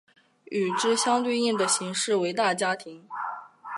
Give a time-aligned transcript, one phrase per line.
[0.45, 3.07] 与之相对应的形式为大家庭。